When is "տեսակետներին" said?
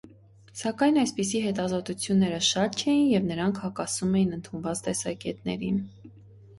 4.91-5.83